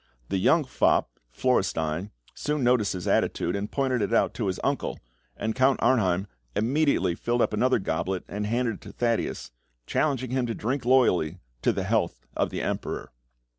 [0.29, 4.97] The young fop, Florestein, soon noticed his attitude, and pointed it out to his uncle,
[5.37, 9.51] and Count Arnheim immediately filled up another goblet and handed it to Thaddeus,
[9.85, 13.11] challenging him to drink loyally to the health of the Emperor.